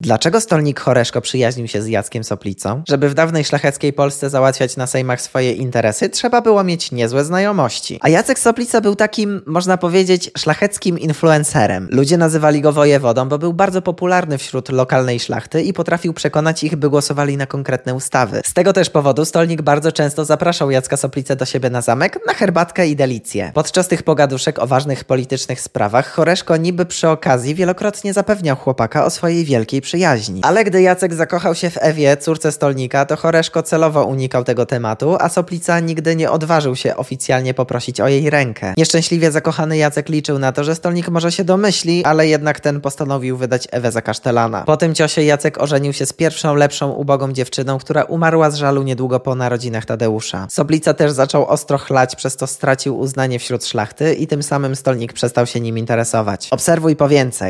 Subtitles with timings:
[0.00, 2.82] Dlaczego stolnik Horeszko przyjaźnił się z Jackiem Soplicą?
[2.88, 7.98] Żeby w dawnej szlacheckiej Polsce załatwiać na sejmach swoje interesy, trzeba było mieć niezłe znajomości.
[8.02, 11.88] A Jacek Soplica był takim, można powiedzieć, szlacheckim influencerem.
[11.90, 16.76] Ludzie nazywali go wojewodą, bo był bardzo popularny wśród lokalnej szlachty i potrafił przekonać ich,
[16.76, 18.40] by głosowali na konkretne ustawy.
[18.44, 22.34] Z tego też powodu stolnik bardzo często zapraszał Jacka Soplicę do siebie na zamek na
[22.34, 23.50] herbatkę i delicję.
[23.54, 29.10] Podczas tych pogaduszek o ważnych politycznych sprawach Horeszko niby przy okazji wielokrotnie zapewniał chłopaka o
[29.10, 30.40] swojej wielkiej przyjaźni.
[30.44, 35.16] Ale gdy Jacek zakochał się w Ewie, córce stolnika, to Horeszko celowo unikał tego tematu,
[35.20, 38.74] a Soplica nigdy nie odważył się oficjalnie poprosić o jej rękę.
[38.76, 43.36] Nieszczęśliwie zakochany Jacek liczył na to, że stolnik może się domyśli, ale jednak ten postanowił
[43.36, 44.62] wydać Ewę za kasztelana.
[44.62, 48.82] Po tym ciosie Jacek ożenił się z pierwszą, lepszą, ubogą dziewczyną, która umarła z żalu
[48.82, 50.46] niedługo po narodzinach Tadeusza.
[50.50, 55.12] Soplica też zaczął ostro chlać, przez to stracił uznanie wśród szlachty i tym samym stolnik
[55.12, 56.48] przestał się nim interesować.
[56.50, 57.46] Obserwuj po więcej.